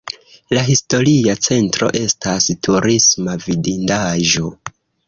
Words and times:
La 0.57 0.61
historia 0.69 1.35
centro 1.49 1.91
estas 2.01 2.49
turisma 2.69 3.39
vidindaĵo. 3.47 4.53